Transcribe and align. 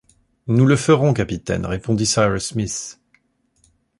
Nous 0.47 0.65
le 0.65 0.77
ferons, 0.77 1.13
capitaine, 1.13 1.63
répondit 1.63 2.07
Cyrus 2.07 2.45
Smith. 2.47 2.99